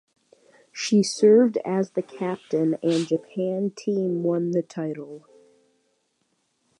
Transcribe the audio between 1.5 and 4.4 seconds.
as the captain and Japan team